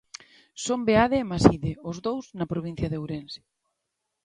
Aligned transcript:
Son 0.65 0.79
Beade 0.87 1.17
e 1.23 1.27
Maside, 1.31 1.71
os 1.89 1.97
dous 2.07 2.25
na 2.39 2.49
provincia 2.53 2.87
de 2.91 2.99
Ourense. 3.01 3.39